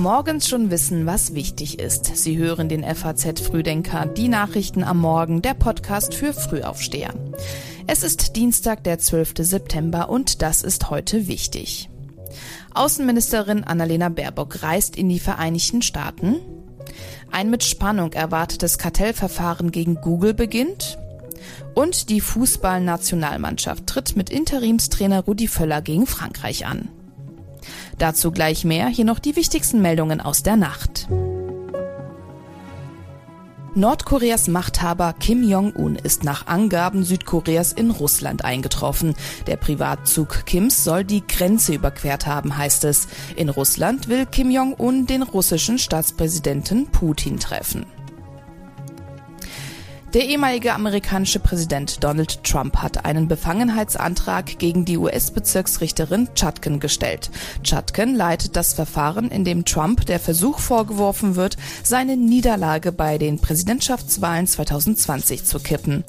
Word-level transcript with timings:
Morgens 0.00 0.48
schon 0.48 0.70
wissen, 0.70 1.04
was 1.04 1.34
wichtig 1.34 1.78
ist. 1.78 2.16
Sie 2.16 2.38
hören 2.38 2.70
den 2.70 2.82
FAZ 2.82 3.38
Frühdenker, 3.38 4.06
die 4.06 4.28
Nachrichten 4.28 4.82
am 4.82 4.96
Morgen, 4.96 5.42
der 5.42 5.52
Podcast 5.52 6.14
für 6.14 6.32
Frühaufsteher. 6.32 7.12
Es 7.86 8.02
ist 8.02 8.34
Dienstag, 8.34 8.82
der 8.84 8.98
12. 8.98 9.34
September 9.40 10.08
und 10.08 10.40
das 10.40 10.62
ist 10.62 10.88
heute 10.88 11.28
wichtig. 11.28 11.90
Außenministerin 12.72 13.62
Annalena 13.62 14.08
Baerbock 14.08 14.62
reist 14.62 14.96
in 14.96 15.10
die 15.10 15.20
Vereinigten 15.20 15.82
Staaten. 15.82 16.36
Ein 17.30 17.50
mit 17.50 17.62
Spannung 17.62 18.14
erwartetes 18.14 18.78
Kartellverfahren 18.78 19.70
gegen 19.70 19.96
Google 19.96 20.32
beginnt. 20.32 20.96
Und 21.74 22.08
die 22.08 22.22
Fußballnationalmannschaft 22.22 23.86
tritt 23.86 24.16
mit 24.16 24.30
Interimstrainer 24.30 25.20
Rudi 25.24 25.46
Völler 25.46 25.82
gegen 25.82 26.06
Frankreich 26.06 26.64
an. 26.64 26.88
Dazu 28.00 28.30
gleich 28.30 28.64
mehr, 28.64 28.88
hier 28.88 29.04
noch 29.04 29.18
die 29.18 29.36
wichtigsten 29.36 29.82
Meldungen 29.82 30.22
aus 30.22 30.42
der 30.42 30.56
Nacht. 30.56 31.06
Nordkoreas 33.74 34.48
Machthaber 34.48 35.12
Kim 35.20 35.46
Jong-un 35.46 35.96
ist 35.96 36.24
nach 36.24 36.46
Angaben 36.46 37.04
Südkoreas 37.04 37.74
in 37.74 37.90
Russland 37.90 38.42
eingetroffen. 38.42 39.14
Der 39.46 39.56
Privatzug 39.56 40.46
Kims 40.46 40.82
soll 40.82 41.04
die 41.04 41.26
Grenze 41.26 41.74
überquert 41.74 42.26
haben, 42.26 42.56
heißt 42.56 42.84
es. 42.84 43.06
In 43.36 43.50
Russland 43.50 44.08
will 44.08 44.24
Kim 44.24 44.50
Jong-un 44.50 45.06
den 45.06 45.22
russischen 45.22 45.78
Staatspräsidenten 45.78 46.86
Putin 46.86 47.38
treffen. 47.38 47.84
Der 50.12 50.24
ehemalige 50.24 50.74
amerikanische 50.74 51.38
Präsident 51.38 52.02
Donald 52.02 52.42
Trump 52.42 52.78
hat 52.78 53.04
einen 53.04 53.28
Befangenheitsantrag 53.28 54.58
gegen 54.58 54.84
die 54.84 54.98
US-Bezirksrichterin 54.98 56.28
Chutkan 56.34 56.80
gestellt. 56.80 57.30
Chutkan 57.62 58.16
leitet 58.16 58.56
das 58.56 58.72
Verfahren, 58.72 59.30
in 59.30 59.44
dem 59.44 59.64
Trump 59.64 60.06
der 60.06 60.18
Versuch 60.18 60.58
vorgeworfen 60.58 61.36
wird, 61.36 61.56
seine 61.84 62.16
Niederlage 62.16 62.90
bei 62.90 63.18
den 63.18 63.38
Präsidentschaftswahlen 63.38 64.48
2020 64.48 65.44
zu 65.44 65.60
kippen. 65.60 66.02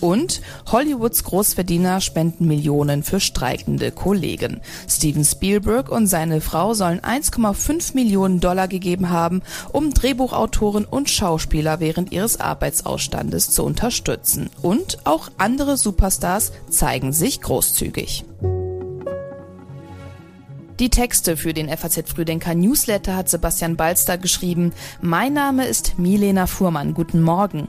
Und 0.00 0.40
Hollywoods 0.72 1.24
Großverdiener 1.24 2.00
spenden 2.00 2.46
Millionen 2.46 3.02
für 3.02 3.20
streikende 3.20 3.90
Kollegen. 3.90 4.60
Steven 4.88 5.24
Spielberg 5.24 5.90
und 5.90 6.06
seine 6.06 6.40
Frau 6.40 6.74
sollen 6.74 7.00
1,5 7.00 7.94
Millionen 7.94 8.40
Dollar 8.40 8.68
gegeben 8.68 9.10
haben, 9.10 9.42
um 9.72 9.92
Drehbuchautoren 9.92 10.84
und 10.84 11.10
Schauspieler 11.10 11.80
während 11.80 12.12
ihres 12.12 12.40
Arbeitsausstandes 12.40 13.50
zu 13.50 13.64
unterstützen. 13.64 14.50
Und 14.62 14.98
auch 15.04 15.30
andere 15.38 15.76
Superstars 15.76 16.52
zeigen 16.68 17.12
sich 17.12 17.40
großzügig. 17.40 18.24
Die 20.80 20.88
Texte 20.88 21.36
für 21.36 21.52
den 21.52 21.68
FAZ 21.68 22.08
Frühdenker 22.08 22.54
Newsletter 22.54 23.14
hat 23.14 23.28
Sebastian 23.28 23.76
Balster 23.76 24.16
geschrieben. 24.16 24.72
Mein 25.02 25.34
Name 25.34 25.66
ist 25.66 25.98
Milena 25.98 26.46
Fuhrmann. 26.46 26.94
Guten 26.94 27.20
Morgen. 27.20 27.68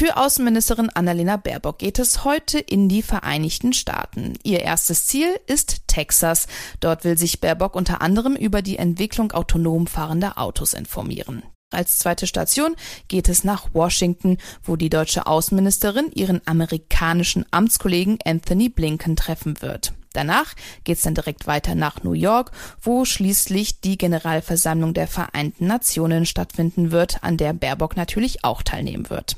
Für 0.00 0.16
Außenministerin 0.16 0.88
Annalena 0.88 1.36
Baerbock 1.36 1.78
geht 1.78 1.98
es 1.98 2.24
heute 2.24 2.58
in 2.58 2.88
die 2.88 3.02
Vereinigten 3.02 3.74
Staaten. 3.74 4.32
Ihr 4.42 4.60
erstes 4.60 5.04
Ziel 5.06 5.28
ist 5.46 5.86
Texas. 5.88 6.46
Dort 6.80 7.04
will 7.04 7.18
sich 7.18 7.42
Baerbock 7.42 7.76
unter 7.76 8.00
anderem 8.00 8.34
über 8.34 8.62
die 8.62 8.78
Entwicklung 8.78 9.32
autonom 9.32 9.86
fahrender 9.86 10.38
Autos 10.38 10.72
informieren. 10.72 11.42
Als 11.70 11.98
zweite 11.98 12.26
Station 12.26 12.76
geht 13.08 13.28
es 13.28 13.44
nach 13.44 13.74
Washington, 13.74 14.38
wo 14.62 14.76
die 14.76 14.88
deutsche 14.88 15.26
Außenministerin 15.26 16.10
ihren 16.14 16.40
amerikanischen 16.46 17.44
Amtskollegen 17.50 18.16
Anthony 18.24 18.70
Blinken 18.70 19.16
treffen 19.16 19.60
wird. 19.60 19.92
Danach 20.12 20.54
geht's 20.82 21.02
dann 21.02 21.14
direkt 21.14 21.46
weiter 21.46 21.76
nach 21.76 22.02
New 22.02 22.14
York, 22.14 22.50
wo 22.82 23.04
schließlich 23.04 23.80
die 23.80 23.96
Generalversammlung 23.96 24.92
der 24.92 25.06
Vereinten 25.06 25.68
Nationen 25.68 26.26
stattfinden 26.26 26.90
wird, 26.90 27.22
an 27.22 27.36
der 27.36 27.52
Baerbock 27.52 27.96
natürlich 27.96 28.44
auch 28.44 28.62
teilnehmen 28.62 29.08
wird. 29.08 29.36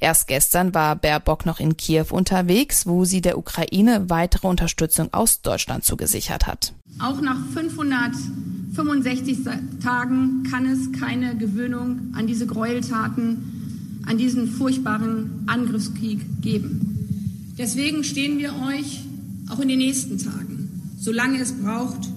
Erst 0.00 0.26
gestern 0.28 0.72
war 0.74 0.96
Baerbock 0.96 1.44
noch 1.44 1.60
in 1.60 1.76
Kiew 1.76 2.06
unterwegs, 2.10 2.86
wo 2.86 3.04
sie 3.04 3.20
der 3.20 3.36
Ukraine 3.36 4.08
weitere 4.08 4.46
Unterstützung 4.46 5.12
aus 5.12 5.42
Deutschland 5.42 5.84
zugesichert 5.84 6.46
hat. 6.46 6.72
Auch 6.98 7.20
nach 7.20 7.38
565 7.52 9.38
Tagen 9.82 10.44
kann 10.50 10.64
es 10.66 10.98
keine 10.98 11.36
Gewöhnung 11.36 12.14
an 12.14 12.26
diese 12.26 12.46
Gräueltaten, 12.46 14.02
an 14.06 14.16
diesen 14.16 14.48
furchtbaren 14.48 15.44
Angriffskrieg 15.46 16.20
geben. 16.40 17.54
Deswegen 17.58 18.04
stehen 18.04 18.38
wir 18.38 18.54
euch 18.66 19.05
auch 19.50 19.60
in 19.60 19.68
den 19.68 19.78
nächsten 19.78 20.18
Tagen, 20.18 20.92
solange 20.98 21.40
es 21.40 21.52
braucht, 21.52 22.08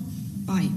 bei. 0.46 0.70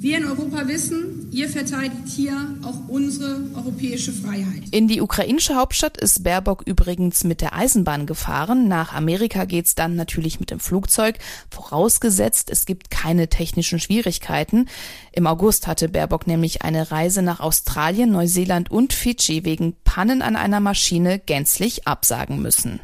Wir 0.00 0.18
in 0.18 0.26
Europa 0.26 0.68
wissen, 0.68 1.28
ihr 1.32 1.48
verteidigt 1.48 2.06
hier 2.06 2.54
auch 2.62 2.88
unsere 2.88 3.40
europäische 3.56 4.12
Freiheit. 4.12 4.62
In 4.70 4.86
die 4.86 5.00
ukrainische 5.00 5.56
Hauptstadt 5.56 5.96
ist 5.96 6.22
Baerbock 6.22 6.62
übrigens 6.64 7.24
mit 7.24 7.40
der 7.40 7.52
Eisenbahn 7.52 8.06
gefahren. 8.06 8.68
Nach 8.68 8.94
Amerika 8.94 9.44
geht's 9.44 9.74
dann 9.74 9.96
natürlich 9.96 10.38
mit 10.38 10.52
dem 10.52 10.60
Flugzeug, 10.60 11.18
vorausgesetzt 11.50 12.48
es 12.48 12.64
gibt 12.64 12.92
keine 12.92 13.26
technischen 13.26 13.80
Schwierigkeiten. 13.80 14.68
Im 15.10 15.26
August 15.26 15.66
hatte 15.66 15.88
Baerbock 15.88 16.28
nämlich 16.28 16.62
eine 16.62 16.92
Reise 16.92 17.22
nach 17.22 17.40
Australien, 17.40 18.12
Neuseeland 18.12 18.70
und 18.70 18.92
Fidschi 18.92 19.44
wegen 19.44 19.74
Pannen 19.82 20.22
an 20.22 20.36
einer 20.36 20.60
Maschine 20.60 21.18
gänzlich 21.18 21.88
absagen 21.88 22.40
müssen. 22.40 22.78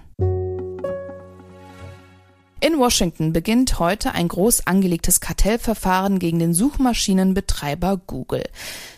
In 2.64 2.78
Washington 2.78 3.34
beginnt 3.34 3.78
heute 3.78 4.12
ein 4.12 4.26
groß 4.26 4.66
angelegtes 4.66 5.20
Kartellverfahren 5.20 6.18
gegen 6.18 6.38
den 6.38 6.54
Suchmaschinenbetreiber 6.54 7.98
Google. 8.06 8.44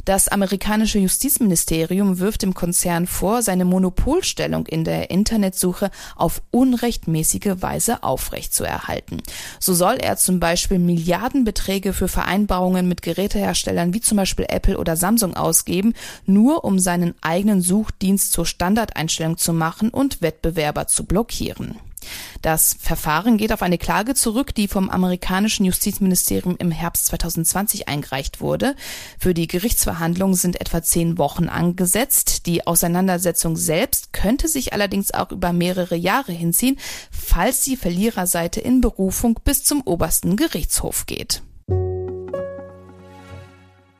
Das 0.04 0.28
amerikanische 0.28 1.00
Justizministerium 1.00 2.20
wirft 2.20 2.42
dem 2.42 2.54
Konzern 2.54 3.08
vor, 3.08 3.42
seine 3.42 3.64
Monopolstellung 3.64 4.66
in 4.68 4.84
der 4.84 5.10
Internetsuche 5.10 5.90
auf 6.14 6.42
unrechtmäßige 6.52 7.56
Weise 7.60 8.04
aufrechtzuerhalten. 8.04 9.20
So 9.58 9.74
soll 9.74 9.96
er 9.96 10.16
zum 10.16 10.38
Beispiel 10.38 10.78
Milliardenbeträge 10.78 11.92
für 11.92 12.06
Vereinbarungen 12.06 12.86
mit 12.86 13.02
Geräteherstellern 13.02 13.92
wie 13.92 14.00
zum 14.00 14.16
Beispiel 14.16 14.46
Apple 14.48 14.78
oder 14.78 14.94
Samsung 14.94 15.34
ausgeben, 15.34 15.94
nur 16.24 16.64
um 16.64 16.78
seinen 16.78 17.16
eigenen 17.20 17.62
Suchdienst 17.62 18.30
zur 18.30 18.46
Standardeinstellung 18.46 19.38
zu 19.38 19.52
machen 19.52 19.90
und 19.90 20.22
Wettbewerber 20.22 20.86
zu 20.86 21.04
blockieren. 21.04 21.80
Das 22.42 22.76
Verfahren 22.78 23.38
geht 23.38 23.52
auf 23.52 23.62
eine 23.62 23.78
Klage 23.78 24.14
zurück, 24.14 24.54
die 24.54 24.68
vom 24.68 24.90
amerikanischen 24.90 25.64
Justizministerium 25.64 26.56
im 26.58 26.70
Herbst 26.70 27.06
2020 27.06 27.88
eingereicht 27.88 28.40
wurde. 28.40 28.76
Für 29.18 29.34
die 29.34 29.46
Gerichtsverhandlungen 29.46 30.36
sind 30.36 30.60
etwa 30.60 30.82
zehn 30.82 31.18
Wochen 31.18 31.48
angesetzt. 31.48 32.46
Die 32.46 32.66
Auseinandersetzung 32.66 33.56
selbst 33.56 34.12
könnte 34.12 34.48
sich 34.48 34.72
allerdings 34.72 35.12
auch 35.12 35.30
über 35.32 35.52
mehrere 35.52 35.96
Jahre 35.96 36.32
hinziehen, 36.32 36.78
falls 37.10 37.62
die 37.62 37.76
Verliererseite 37.76 38.60
in 38.60 38.80
Berufung 38.80 39.38
bis 39.44 39.64
zum 39.64 39.82
obersten 39.82 40.36
Gerichtshof 40.36 41.06
geht. 41.06 41.42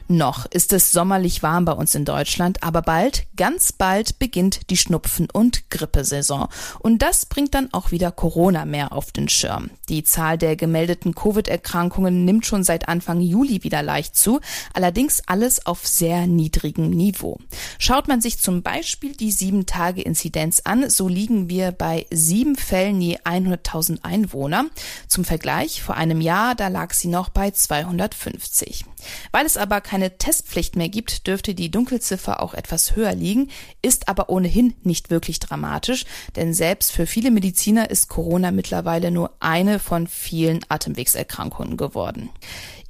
Noch 0.09 0.47
ist 0.47 0.73
es 0.73 0.93
sommerlich 0.93 1.43
warm 1.43 1.65
bei 1.65 1.73
uns 1.73 1.95
in 1.97 2.05
Deutschland, 2.05 2.63
aber 2.63 2.81
bald, 2.81 3.27
ganz 3.37 3.73
bald 3.73 4.21
beginnt 4.21 4.71
die 4.71 4.77
Schnupfen- 4.77 5.31
und 5.33 5.69
Grippesaison. 5.71 6.47
Und 6.79 7.03
das 7.03 7.27
bringt 7.27 7.55
dann 7.55 7.73
auch 7.73 7.91
wieder 7.91 8.13
Corona 8.13 8.65
mehr 8.67 8.93
auf 8.93 9.11
den 9.11 9.29
Schirm. 9.29 9.71
Die 9.89 10.05
Zahl 10.05 10.39
der 10.39 10.55
gemeldeten 10.55 11.15
Covid-Erkrankungen 11.15 12.25
nimmt 12.25 12.47
schon 12.47 12.63
seit 12.63 12.89
Anfang 12.89 13.21
Juli 13.21 13.65
wieder 13.65 13.83
leicht 13.83 14.17
zu, 14.17 14.41
allerdings 14.75 15.23
alles 15.27 15.67
auf 15.67 15.87
sehr 15.87 16.29
niedrigem 16.29 16.91
Niveau. 16.91 17.39
Schaut 17.79 18.07
man 18.07 18.21
sich 18.21 18.39
zum 18.39 18.63
Beispiel 18.63 19.17
die 19.17 19.33
7-Tage-Inzidenz 19.33 20.63
an, 20.65 20.89
so 20.89 21.09
liegen 21.09 21.49
wir 21.51 21.73
bei 21.73 22.07
sieben 22.13 22.55
Fällen 22.55 23.01
je 23.01 23.19
100.000 23.19 24.05
Einwohner. 24.05 24.67
Zum 25.09 25.25
Vergleich, 25.25 25.83
vor 25.83 25.97
einem 25.97 26.21
Jahr, 26.21 26.55
da 26.55 26.69
lag 26.69 26.93
sie 26.93 27.09
noch 27.09 27.29
bei 27.29 27.51
250. 27.51 28.85
Weil 29.33 29.47
es 29.47 29.57
aber 29.57 29.81
keine 29.97 30.19
Testpflicht 30.19 30.77
mehr 30.77 30.91
gibt, 30.91 31.27
dürfte 31.27 31.55
die 31.55 31.71
Dunkelziffer 31.71 32.43
auch 32.43 32.53
etwas 32.53 32.97
höher 32.97 33.15
liegen, 33.15 33.49
ist 33.81 34.11
aber 34.11 34.29
ohnehin 34.29 34.75
nicht 34.83 35.11
wirklich 35.11 35.41
dramatisch, 35.41 36.05
denn 36.37 36.53
selbst 36.53 36.93
für 36.93 37.07
viele 37.07 37.31
Mediziner 37.31 37.89
ist 37.89 38.11
Corona 38.11 38.51
mittlerweile 38.51 39.11
nur 39.11 39.31
eine 39.41 39.79
von 39.79 40.07
vielen 40.07 40.61
Atemwegserkrankungen 40.69 41.79
geworden. 41.79 42.29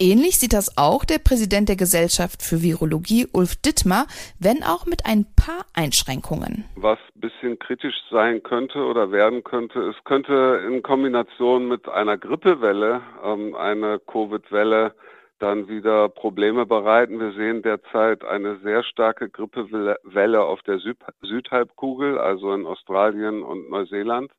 Ähnlich 0.01 0.41
sieht 0.41 0.53
das 0.53 0.77
auch 0.77 1.05
der 1.05 1.21
Präsident 1.21 1.69
der 1.69 1.77
Gesellschaft 1.77 2.43
für 2.43 2.61
Virologie, 2.61 3.29
Ulf 3.33 3.55
Dittmar, 3.55 4.09
wenn 4.41 4.65
auch 4.65 4.85
mit 4.85 5.07
ein 5.07 5.27
paar 5.37 5.65
Einschränkungen. 5.75 6.65
Was 6.75 6.99
ein 7.15 7.21
bisschen 7.21 7.57
kritisch 7.61 7.95
sein 8.11 8.43
könnte 8.43 8.85
oder 8.85 9.13
werden 9.13 9.45
könnte, 9.45 9.79
es 9.79 9.97
könnte 10.03 10.61
in 10.67 10.83
Kombination 10.83 11.69
mit 11.69 11.89
einer 11.89 12.19
Grippewelle 12.19 13.01
ähm, 13.25 13.55
eine 13.55 14.01
Covid-Welle 14.01 14.93
dann 15.39 15.69
wieder 15.69 16.09
Probleme 16.09 16.67
bereiten. 16.67 17.21
Wir 17.21 17.33
sehen 17.33 17.63
derzeit 17.63 18.25
eine 18.25 18.59
sehr 18.61 18.83
starke 18.85 19.29
Grippewelle 19.29 20.43
auf 20.43 20.63
der 20.63 20.79
Süd 20.79 20.99
Südhalbkugel, 21.23 22.19
also 22.19 22.53
in 22.55 22.67
Australien 22.67 23.43
und 23.43 23.71
Neuseeland. 23.71 24.31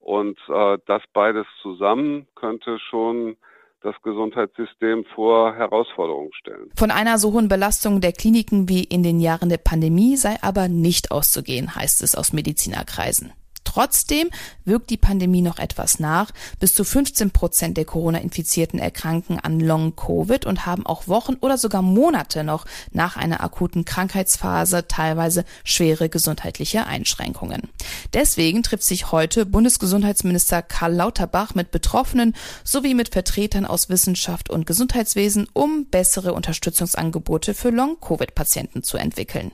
Und 0.00 0.38
äh, 0.48 0.78
das 0.86 1.02
beides 1.12 1.46
zusammen 1.60 2.26
könnte 2.34 2.78
schon 2.78 3.36
das 3.82 3.94
Gesundheitssystem 4.02 5.04
vor 5.14 5.54
Herausforderungen 5.54 6.32
stellen. 6.34 6.70
Von 6.76 6.90
einer 6.90 7.18
so 7.18 7.32
hohen 7.32 7.48
Belastung 7.48 8.00
der 8.00 8.12
Kliniken 8.12 8.68
wie 8.68 8.84
in 8.84 9.02
den 9.02 9.20
Jahren 9.20 9.48
der 9.48 9.58
Pandemie 9.58 10.16
sei 10.16 10.36
aber 10.42 10.68
nicht 10.68 11.10
auszugehen, 11.10 11.74
heißt 11.74 12.02
es 12.02 12.14
aus 12.14 12.32
Medizinerkreisen. 12.32 13.32
Trotzdem 13.72 14.30
wirkt 14.64 14.90
die 14.90 14.96
Pandemie 14.96 15.42
noch 15.42 15.60
etwas 15.60 16.00
nach. 16.00 16.32
Bis 16.58 16.74
zu 16.74 16.82
15 16.82 17.30
Prozent 17.30 17.76
der 17.76 17.84
Corona-Infizierten 17.84 18.80
erkranken 18.80 19.38
an 19.38 19.60
Long-Covid 19.60 20.44
und 20.44 20.66
haben 20.66 20.84
auch 20.84 21.06
Wochen 21.06 21.34
oder 21.34 21.56
sogar 21.56 21.80
Monate 21.80 22.42
noch 22.42 22.66
nach 22.90 23.16
einer 23.16 23.44
akuten 23.44 23.84
Krankheitsphase 23.84 24.88
teilweise 24.88 25.44
schwere 25.62 26.08
gesundheitliche 26.08 26.88
Einschränkungen. 26.88 27.68
Deswegen 28.12 28.64
trifft 28.64 28.82
sich 28.82 29.12
heute 29.12 29.46
Bundesgesundheitsminister 29.46 30.62
Karl 30.62 30.94
Lauterbach 30.94 31.54
mit 31.54 31.70
Betroffenen 31.70 32.34
sowie 32.64 32.94
mit 32.94 33.10
Vertretern 33.10 33.66
aus 33.66 33.88
Wissenschaft 33.88 34.50
und 34.50 34.66
Gesundheitswesen, 34.66 35.46
um 35.52 35.86
bessere 35.86 36.32
Unterstützungsangebote 36.32 37.54
für 37.54 37.70
Long-Covid-Patienten 37.70 38.82
zu 38.82 38.96
entwickeln. 38.96 39.52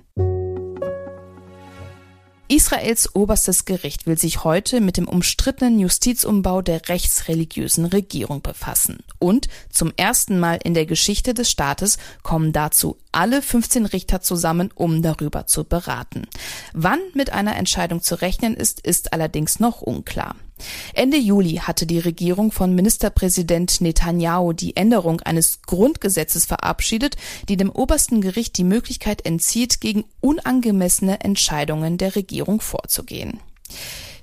Israels 2.48 3.12
oberstes 3.16 3.64
Gericht 3.64 4.06
will 4.06 4.16
sich 4.16 4.44
heute 4.44 4.80
mit 4.80 4.96
dem 4.96 5.08
umstrittenen 5.08 5.80
Justizumbau 5.80 6.62
der 6.62 6.88
rechtsreligiösen 6.88 7.86
Regierung 7.86 8.40
befassen. 8.40 8.98
Und 9.18 9.48
zum 9.68 9.92
ersten 9.96 10.38
Mal 10.38 10.60
in 10.62 10.72
der 10.72 10.86
Geschichte 10.86 11.34
des 11.34 11.50
Staates 11.50 11.98
kommen 12.22 12.52
dazu 12.52 12.98
alle 13.10 13.42
15 13.42 13.86
Richter 13.86 14.20
zusammen, 14.20 14.70
um 14.76 15.02
darüber 15.02 15.46
zu 15.46 15.64
beraten. 15.64 16.28
Wann 16.72 17.00
mit 17.14 17.32
einer 17.32 17.56
Entscheidung 17.56 18.00
zu 18.00 18.20
rechnen 18.20 18.54
ist, 18.54 18.80
ist 18.80 19.12
allerdings 19.12 19.58
noch 19.58 19.82
unklar. 19.82 20.36
Ende 20.94 21.18
Juli 21.18 21.56
hatte 21.56 21.86
die 21.86 21.98
Regierung 21.98 22.50
von 22.52 22.74
Ministerpräsident 22.74 23.80
Netanyahu 23.80 24.52
die 24.52 24.76
Änderung 24.76 25.20
eines 25.20 25.62
Grundgesetzes 25.62 26.46
verabschiedet, 26.46 27.16
die 27.48 27.56
dem 27.56 27.70
obersten 27.70 28.20
Gericht 28.20 28.56
die 28.56 28.64
Möglichkeit 28.64 29.26
entzieht, 29.26 29.80
gegen 29.80 30.04
unangemessene 30.20 31.20
Entscheidungen 31.20 31.98
der 31.98 32.16
Regierung 32.16 32.60
vorzugehen. 32.60 33.40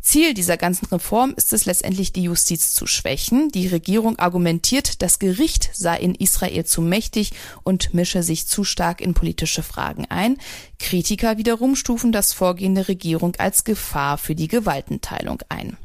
Ziel 0.01 0.33
dieser 0.33 0.57
ganzen 0.57 0.87
Reform 0.87 1.33
ist 1.37 1.53
es 1.53 1.65
letztendlich, 1.65 2.11
die 2.11 2.23
Justiz 2.23 2.73
zu 2.73 2.87
schwächen. 2.87 3.49
Die 3.49 3.67
Regierung 3.67 4.19
argumentiert, 4.19 5.01
das 5.01 5.17
Gericht 5.17 5.69
sei 5.71 5.97
in 5.97 6.13
Israel 6.13 6.65
zu 6.65 6.81
mächtig 6.81 7.31
und 7.63 7.93
mische 7.93 8.21
sich 8.21 8.45
zu 8.45 8.65
stark 8.65 8.99
in 8.99 9.13
politische 9.13 9.63
Fragen 9.63 10.05
ein. 10.09 10.37
Kritiker 10.77 11.37
wiederum 11.37 11.77
stufen 11.77 12.11
das 12.11 12.33
Vorgehen 12.33 12.75
der 12.75 12.89
Regierung 12.89 13.37
als 13.37 13.63
Gefahr 13.63 14.17
für 14.17 14.35
die 14.35 14.49
Gewaltenteilung 14.49 15.41
ein. 15.47 15.77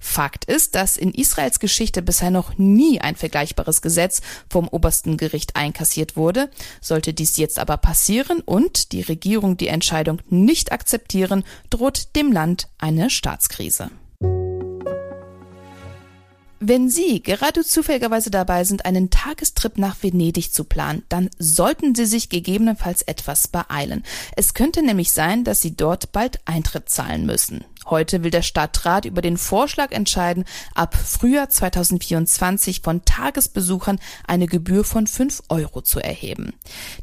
Fakt 0.00 0.44
ist, 0.46 0.74
dass 0.74 0.96
in 0.96 1.12
Israels 1.12 1.60
Geschichte 1.60 2.02
bisher 2.02 2.30
noch 2.30 2.58
nie 2.58 3.00
ein 3.00 3.16
vergleichbares 3.16 3.82
Gesetz 3.82 4.20
vom 4.48 4.68
obersten 4.68 5.16
Gericht 5.16 5.56
einkassiert 5.56 6.16
wurde. 6.16 6.50
Sollte 6.80 7.14
dies 7.14 7.36
jetzt 7.36 7.58
aber 7.58 7.76
passieren 7.76 8.40
und 8.40 8.92
die 8.92 9.02
Regierung 9.02 9.56
die 9.56 9.68
Entscheidung 9.68 10.20
nicht 10.28 10.72
akzeptieren, 10.72 11.44
droht 11.70 12.16
dem 12.16 12.32
Land 12.32 12.68
eine 12.78 13.10
Staatskrise. 13.10 13.90
Wenn 16.58 16.88
Sie 16.88 17.22
gerade 17.22 17.64
zufälligerweise 17.64 18.30
dabei 18.30 18.64
sind, 18.64 18.86
einen 18.86 19.10
Tagestrip 19.10 19.76
nach 19.76 20.02
Venedig 20.02 20.52
zu 20.52 20.64
planen, 20.64 21.04
dann 21.10 21.28
sollten 21.38 21.94
Sie 21.94 22.06
sich 22.06 22.30
gegebenenfalls 22.30 23.02
etwas 23.02 23.46
beeilen. 23.46 24.02
Es 24.36 24.54
könnte 24.54 24.82
nämlich 24.82 25.12
sein, 25.12 25.44
dass 25.44 25.60
Sie 25.60 25.76
dort 25.76 26.12
bald 26.12 26.40
Eintritt 26.46 26.88
zahlen 26.88 27.26
müssen. 27.26 27.64
Heute 27.88 28.24
will 28.24 28.32
der 28.32 28.42
Stadtrat 28.42 29.04
über 29.04 29.22
den 29.22 29.36
Vorschlag 29.36 29.92
entscheiden, 29.92 30.44
ab 30.74 30.96
Frühjahr 30.96 31.48
2024 31.48 32.80
von 32.80 33.04
Tagesbesuchern 33.04 34.00
eine 34.26 34.48
Gebühr 34.48 34.82
von 34.82 35.06
5 35.06 35.44
Euro 35.50 35.82
zu 35.82 36.00
erheben. 36.00 36.54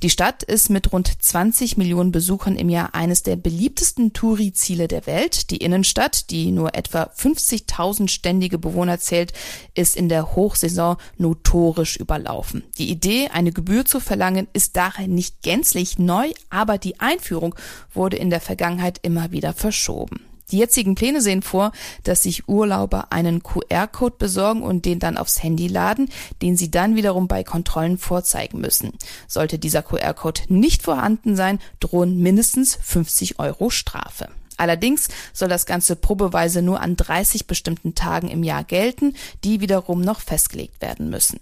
Die 0.01 0.09
Stadt 0.09 0.43
ist 0.43 0.69
mit 0.69 0.91
rund 0.91 1.09
20 1.23 1.77
Millionen 1.77 2.11
Besuchern 2.11 2.57
im 2.57 2.67
Jahr 2.67 2.93
eines 2.95 3.23
der 3.23 3.37
beliebtesten 3.37 4.11
Touri-Ziele 4.11 4.89
der 4.89 5.07
Welt. 5.07 5.51
Die 5.51 5.57
Innenstadt, 5.57 6.29
die 6.31 6.51
nur 6.51 6.75
etwa 6.75 7.03
50.000 7.03 8.09
ständige 8.09 8.57
Bewohner 8.57 8.99
zählt, 8.99 9.31
ist 9.75 9.95
in 9.95 10.09
der 10.09 10.35
Hochsaison 10.35 10.97
notorisch 11.17 11.95
überlaufen. 11.95 12.63
Die 12.77 12.91
Idee, 12.91 13.29
eine 13.31 13.53
Gebühr 13.53 13.85
zu 13.85 14.01
verlangen, 14.01 14.49
ist 14.51 14.75
daher 14.75 15.07
nicht 15.07 15.43
gänzlich 15.43 15.97
neu, 15.97 16.31
aber 16.49 16.77
die 16.77 16.99
Einführung 16.99 17.55
wurde 17.93 18.17
in 18.17 18.29
der 18.29 18.41
Vergangenheit 18.41 18.99
immer 19.01 19.31
wieder 19.31 19.53
verschoben. 19.53 20.32
Die 20.51 20.57
jetzigen 20.57 20.95
Pläne 20.95 21.21
sehen 21.21 21.41
vor, 21.41 21.71
dass 22.03 22.23
sich 22.23 22.47
Urlauber 22.47 23.11
einen 23.11 23.43
QR-Code 23.43 24.15
besorgen 24.17 24.61
und 24.61 24.85
den 24.85 24.99
dann 24.99 25.17
aufs 25.17 25.41
Handy 25.41 25.67
laden, 25.67 26.09
den 26.41 26.57
sie 26.57 26.69
dann 26.69 26.95
wiederum 26.95 27.27
bei 27.27 27.43
Kontrollen 27.43 27.97
vorzeigen 27.97 28.59
müssen. 28.59 28.91
Sollte 29.27 29.57
dieser 29.59 29.81
QR-Code 29.81 30.41
nicht 30.49 30.83
vorhanden 30.83 31.35
sein, 31.35 31.59
drohen 31.79 32.17
mindestens 32.17 32.77
50 32.81 33.39
Euro 33.39 33.69
Strafe. 33.69 34.29
Allerdings 34.57 35.07
soll 35.33 35.49
das 35.49 35.65
Ganze 35.65 35.95
probeweise 35.95 36.61
nur 36.61 36.79
an 36.79 36.95
30 36.95 37.47
bestimmten 37.47 37.95
Tagen 37.95 38.29
im 38.29 38.43
Jahr 38.43 38.63
gelten, 38.63 39.15
die 39.43 39.61
wiederum 39.61 40.01
noch 40.01 40.19
festgelegt 40.19 40.81
werden 40.81 41.09
müssen. 41.09 41.39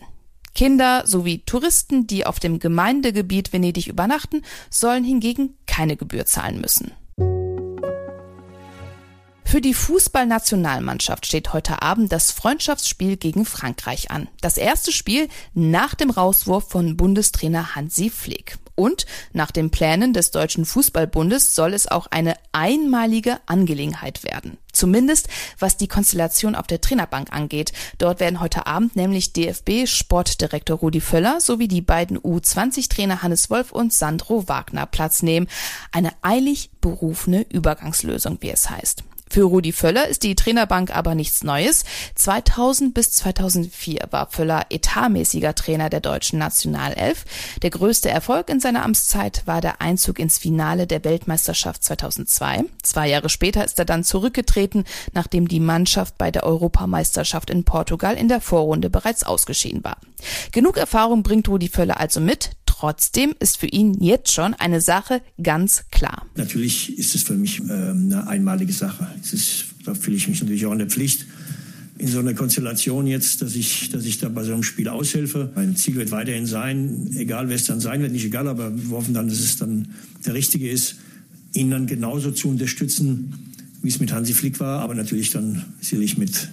Kinder 0.54 1.04
sowie 1.06 1.40
Touristen, 1.46 2.08
die 2.08 2.26
auf 2.26 2.40
dem 2.40 2.60
Gemeindegebiet 2.60 3.54
Venedig 3.54 3.88
übernachten, 3.88 4.44
sollen 4.70 5.04
hingegen 5.04 5.58
keine 5.66 5.96
Gebühr 5.96 6.26
zahlen 6.26 6.60
müssen. 6.60 6.92
Für 9.52 9.60
die 9.60 9.74
Fußballnationalmannschaft 9.74 11.26
steht 11.26 11.52
heute 11.52 11.82
Abend 11.82 12.14
das 12.14 12.32
Freundschaftsspiel 12.32 13.18
gegen 13.18 13.44
Frankreich 13.44 14.10
an. 14.10 14.30
Das 14.40 14.56
erste 14.56 14.94
Spiel 14.94 15.28
nach 15.54 15.94
dem 15.94 16.10
Rauswurf 16.10 16.70
von 16.70 16.96
Bundestrainer 16.96 17.76
Hansi 17.76 18.10
Flick. 18.10 18.58
Und 18.76 19.06
nach 19.34 19.52
den 19.52 19.70
Plänen 19.70 20.14
des 20.14 20.32
Deutschen 20.32 20.64
Fußballbundes 20.64 21.54
soll 21.54 21.74
es 21.74 21.92
auch 21.92 22.08
eine 22.08 22.36
einmalige 22.54 23.42
Angelegenheit 23.46 24.24
werden. 24.24 24.58
Zumindest 24.72 25.28
was 25.60 25.76
die 25.76 25.90
Konstellation 25.90 26.56
auf 26.56 26.68
der 26.68 26.80
Trainerbank 26.80 27.34
angeht. 27.34 27.74
Dort 27.98 28.22
werden 28.22 28.40
heute 28.40 28.68
Abend 28.68 28.96
nämlich 28.96 29.34
DFB-Sportdirektor 29.34 30.78
Rudi 30.78 31.02
Völler 31.02 31.42
sowie 31.42 31.68
die 31.68 31.82
beiden 31.82 32.18
U20-Trainer 32.18 33.22
Hannes 33.22 33.50
Wolf 33.50 33.74
und 33.74 33.92
Sandro 33.92 34.48
Wagner 34.48 34.86
Platz 34.86 35.24
nehmen. 35.24 35.50
Eine 35.92 36.14
eilig 36.22 36.70
berufene 36.80 37.46
Übergangslösung, 37.50 38.38
wie 38.40 38.52
es 38.52 38.70
heißt. 38.70 39.04
Für 39.32 39.44
Rudi 39.44 39.72
Völler 39.72 40.10
ist 40.10 40.24
die 40.24 40.36
Trainerbank 40.36 40.94
aber 40.94 41.16
nichts 41.16 41.42
Neues. 41.42 41.86
2000 42.16 42.94
bis 42.94 43.14
2004 43.14 44.10
war 44.10 44.30
Völler 44.30 44.66
etatmäßiger 44.70 45.56
Trainer 45.56 45.90
der 45.90 46.02
deutschen 46.02 46.38
Nationalelf. 46.38 47.24
Der 47.62 47.70
größte 47.70 48.10
Erfolg 48.10 48.50
in 48.50 48.60
seiner 48.60 48.84
Amtszeit 48.84 49.44
war 49.46 49.62
der 49.62 49.80
Einzug 49.80 50.20
ins 50.20 50.38
Finale 50.38 50.86
der 50.86 51.06
Weltmeisterschaft 51.06 51.82
2002. 51.82 52.66
Zwei 52.84 53.08
Jahre 53.08 53.30
später 53.30 53.64
ist 53.64 53.80
er 53.80 53.86
dann 53.86 54.04
zurückgetreten, 54.04 54.84
nachdem 55.14 55.48
die 55.48 55.62
Mannschaft 55.62 56.18
bei 56.18 56.30
der 56.30 56.44
Europameisterschaft 56.44 57.50
in 57.50 57.64
Portugal 57.64 58.18
in 58.18 58.28
der 58.28 58.42
Vorrunde 58.42 58.90
bereits 58.90 59.24
ausgeschieden 59.24 59.82
war. 59.86 59.96
Genug 60.52 60.76
Erfahrung 60.76 61.24
bringt 61.24 61.48
Rudi 61.48 61.70
Völler 61.70 62.02
also 62.02 62.20
mit. 62.20 62.50
Trotzdem 62.82 63.36
ist 63.40 63.58
für 63.58 63.68
ihn 63.68 63.94
jetzt 64.04 64.32
schon 64.32 64.56
eine 64.56 64.82
Sache 64.82 65.22
ganz 65.44 65.84
klar. 65.92 66.26
Natürlich 66.36 66.98
ist 66.98 67.14
es 67.14 67.22
für 67.22 67.36
mich 67.36 67.60
äh, 67.60 67.72
eine 67.72 68.26
einmalige 68.28 68.74
Sache. 68.74 69.08
Ist, 69.22 69.66
da 69.86 69.94
fühle 69.94 70.18
ich 70.18 70.28
mich 70.28 70.42
natürlich 70.42 70.66
auch 70.66 70.72
in 70.72 70.80
der 70.80 70.90
Pflicht 70.90 71.28
in 72.00 72.08
so 72.08 72.18
einer 72.18 72.34
Konstellation 72.34 73.06
jetzt, 73.06 73.44
dass 73.44 73.54
ich, 73.54 73.92
dass 73.92 74.04
ich 74.06 74.18
da 74.18 74.30
bei 74.30 74.44
so 74.44 74.54
einem 74.54 74.64
Spiel 74.64 74.88
aushelfe. 74.90 75.52
Mein 75.54 75.76
Ziel 75.76 75.94
wird 75.94 76.10
weiterhin 76.10 76.48
sein, 76.48 77.12
egal 77.16 77.50
wer 77.50 77.56
es 77.56 77.66
dann 77.66 77.80
sein 77.80 78.02
wird, 78.02 78.14
nicht 78.14 78.26
egal, 78.26 78.48
aber 78.48 78.76
wir 78.76 78.98
hoffen 78.98 79.14
dann, 79.14 79.28
dass 79.28 79.42
es 79.42 79.58
dann 79.58 79.90
der 80.26 80.34
Richtige 80.34 80.68
ist, 80.68 80.96
ihn 81.54 81.70
dann 81.70 81.86
genauso 81.86 82.32
zu 82.32 82.50
unterstützen, 82.50 83.54
wie 83.84 83.90
es 83.90 84.00
mit 84.00 84.12
Hansi 84.12 84.34
Flick 84.34 84.60
war, 84.60 84.80
aber 84.80 84.96
natürlich 84.96 85.30
dann 85.30 85.66
sicherlich 85.82 86.18
mit 86.18 86.50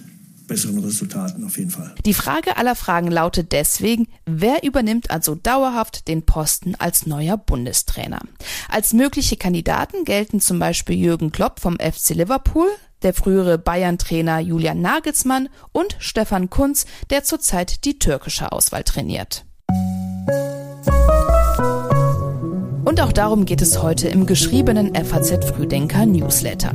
besseren 0.49 0.79
Resultaten 0.79 1.45
auf 1.45 1.57
jeden 1.57 1.71
Fall. 1.71 1.95
Die 2.05 2.13
Frage 2.13 2.57
aller 2.57 2.75
Fragen 2.75 3.09
lautet 3.09 3.53
deswegen, 3.53 4.07
wer 4.25 4.63
übernimmt 4.63 5.11
also 5.11 5.35
dauerhaft 5.35 6.09
den 6.09 6.25
Posten 6.25 6.75
als 6.75 7.05
neuer 7.05 7.37
Bundestrainer? 7.37 8.19
Als 8.67 8.91
mögliche 8.91 9.37
Kandidaten 9.37 10.03
gelten 10.03 10.41
zum 10.41 10.59
Beispiel 10.59 10.97
Jürgen 10.97 11.31
Klopp 11.31 11.61
vom 11.61 11.77
FC 11.79 12.09
Liverpool, 12.09 12.67
der 13.03 13.13
frühere 13.13 13.57
Bayern-Trainer 13.57 14.39
Julian 14.39 14.81
Nagelsmann 14.81 15.47
und 15.71 15.95
Stefan 15.99 16.49
Kunz, 16.49 16.85
der 17.09 17.23
zurzeit 17.23 17.85
die 17.85 17.97
türkische 17.97 18.51
Auswahl 18.51 18.83
trainiert. 18.83 19.45
Und 22.83 23.01
auch 23.01 23.13
darum 23.13 23.45
geht 23.45 23.61
es 23.61 23.81
heute 23.81 24.09
im 24.09 24.25
geschriebenen 24.25 24.93
FAZ 24.95 25.45
Frühdenker 25.45 26.05
Newsletter. 26.05 26.73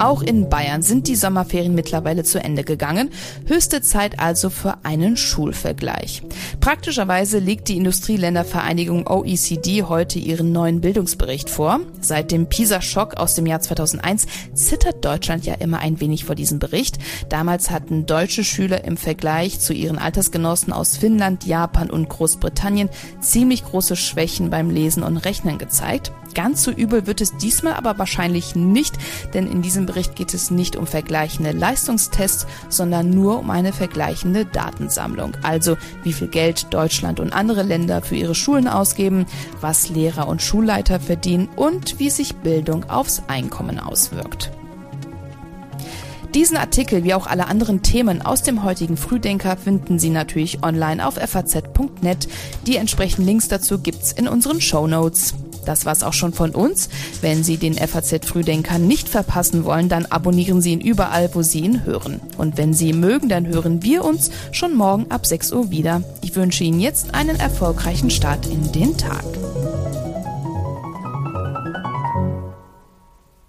Auch 0.00 0.22
in 0.22 0.48
Bayern 0.48 0.80
sind 0.80 1.08
die 1.08 1.14
Sommerferien 1.14 1.74
mittlerweile 1.74 2.24
zu 2.24 2.42
Ende 2.42 2.64
gegangen. 2.64 3.10
Höchste 3.46 3.82
Zeit 3.82 4.18
also 4.18 4.48
für 4.48 4.78
einen 4.82 5.18
Schulvergleich. 5.18 6.22
Praktischerweise 6.58 7.38
legt 7.38 7.68
die 7.68 7.76
Industrieländervereinigung 7.76 9.06
OECD 9.06 9.82
heute 9.82 10.18
ihren 10.18 10.52
neuen 10.52 10.80
Bildungsbericht 10.80 11.50
vor. 11.50 11.80
Seit 12.00 12.32
dem 12.32 12.46
PISA-Schock 12.46 13.18
aus 13.18 13.34
dem 13.34 13.44
Jahr 13.44 13.60
2001 13.60 14.26
zittert 14.54 15.04
Deutschland 15.04 15.44
ja 15.44 15.52
immer 15.52 15.80
ein 15.80 16.00
wenig 16.00 16.24
vor 16.24 16.34
diesem 16.34 16.58
Bericht. 16.58 16.96
Damals 17.28 17.70
hatten 17.70 18.06
deutsche 18.06 18.42
Schüler 18.42 18.84
im 18.84 18.96
Vergleich 18.96 19.60
zu 19.60 19.74
ihren 19.74 19.98
Altersgenossen 19.98 20.72
aus 20.72 20.96
Finnland, 20.96 21.44
Japan 21.44 21.90
und 21.90 22.08
Großbritannien 22.08 22.88
ziemlich 23.20 23.66
große 23.66 23.96
Schwächen 23.96 24.48
beim 24.48 24.70
Lesen 24.70 25.02
und 25.02 25.18
Rechnen 25.18 25.58
gezeigt. 25.58 26.10
Ganz 26.34 26.62
so 26.62 26.70
übel 26.70 27.06
wird 27.06 27.20
es 27.20 27.36
diesmal 27.36 27.74
aber 27.74 27.98
wahrscheinlich 27.98 28.54
nicht, 28.54 28.94
denn 29.34 29.50
in 29.50 29.62
diesem 29.62 29.86
Bericht 29.90 30.14
geht 30.14 30.34
es 30.34 30.52
nicht 30.52 30.76
um 30.76 30.86
vergleichende 30.86 31.50
Leistungstests, 31.50 32.46
sondern 32.68 33.10
nur 33.10 33.40
um 33.40 33.50
eine 33.50 33.72
vergleichende 33.72 34.44
Datensammlung. 34.44 35.32
Also 35.42 35.76
wie 36.04 36.12
viel 36.12 36.28
Geld 36.28 36.72
Deutschland 36.72 37.18
und 37.18 37.32
andere 37.32 37.64
Länder 37.64 38.00
für 38.00 38.14
ihre 38.14 38.36
Schulen 38.36 38.68
ausgeben, 38.68 39.26
was 39.60 39.88
Lehrer 39.88 40.28
und 40.28 40.42
Schulleiter 40.42 41.00
verdienen 41.00 41.48
und 41.56 41.98
wie 41.98 42.08
sich 42.08 42.36
Bildung 42.36 42.88
aufs 42.88 43.24
Einkommen 43.26 43.80
auswirkt. 43.80 44.52
Diesen 46.36 46.56
Artikel 46.56 47.02
wie 47.02 47.14
auch 47.14 47.26
alle 47.26 47.48
anderen 47.48 47.82
Themen 47.82 48.22
aus 48.22 48.44
dem 48.44 48.62
heutigen 48.62 48.96
Frühdenker 48.96 49.56
finden 49.56 49.98
Sie 49.98 50.10
natürlich 50.10 50.62
online 50.62 51.04
auf 51.04 51.14
faz.net. 51.14 52.28
Die 52.64 52.76
entsprechenden 52.76 53.26
Links 53.26 53.48
dazu 53.48 53.80
gibt's 53.80 54.12
in 54.12 54.28
unseren 54.28 54.60
Show 54.60 54.86
Notes. 54.86 55.34
Das 55.64 55.84
war's 55.84 56.02
auch 56.02 56.12
schon 56.12 56.32
von 56.32 56.50
uns. 56.50 56.88
Wenn 57.20 57.44
Sie 57.44 57.56
den 57.56 57.74
FAZ 57.74 58.26
Frühdenker 58.26 58.78
nicht 58.78 59.08
verpassen 59.08 59.64
wollen, 59.64 59.88
dann 59.88 60.06
abonnieren 60.06 60.60
Sie 60.60 60.72
ihn 60.72 60.80
überall, 60.80 61.30
wo 61.34 61.42
Sie 61.42 61.60
ihn 61.60 61.84
hören. 61.84 62.20
Und 62.38 62.56
wenn 62.56 62.74
Sie 62.74 62.92
mögen, 62.92 63.28
dann 63.28 63.46
hören 63.46 63.82
wir 63.82 64.04
uns 64.04 64.30
schon 64.52 64.74
morgen 64.74 65.10
ab 65.10 65.26
6 65.26 65.52
Uhr 65.52 65.70
wieder. 65.70 66.02
Ich 66.22 66.34
wünsche 66.36 66.64
Ihnen 66.64 66.80
jetzt 66.80 67.14
einen 67.14 67.38
erfolgreichen 67.38 68.10
Start 68.10 68.46
in 68.46 68.72
den 68.72 68.96
Tag. 68.96 69.24